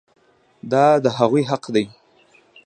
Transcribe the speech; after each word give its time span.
دا 0.71 0.85
د 1.03 1.05
هغوی 1.17 1.43
حق 1.49 1.63
دی. 1.75 1.85